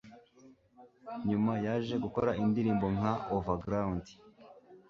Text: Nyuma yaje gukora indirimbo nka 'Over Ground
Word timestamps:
Nyuma 1.29 1.53
yaje 1.65 1.95
gukora 2.03 2.31
indirimbo 2.43 2.85
nka 2.95 3.13
'Over 3.27 3.57
Ground 3.65 4.03